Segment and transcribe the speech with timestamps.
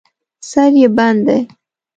[0.49, 1.39] سر یې بند دی.